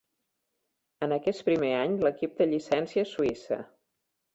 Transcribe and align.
En 1.09 1.13
aquest 1.19 1.45
primer 1.51 1.71
any 1.83 1.95
l'equip 2.07 2.37
té 2.41 2.51
llicència 2.51 3.09
suïssa. 3.15 3.65